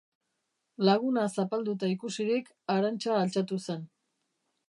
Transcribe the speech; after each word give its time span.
Laguna 0.87 1.25
zapalduta 1.33 1.91
ikusirik, 1.97 2.49
Arantxa 2.77 3.15
altxatu 3.19 3.63
zen. 3.69 3.87